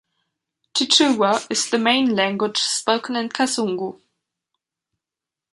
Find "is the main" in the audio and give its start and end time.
1.51-2.15